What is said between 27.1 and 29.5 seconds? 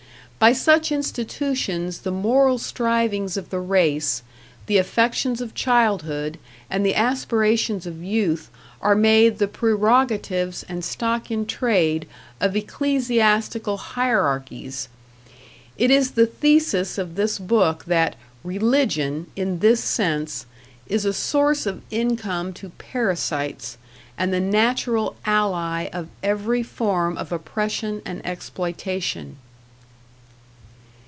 of oppression and exploitation.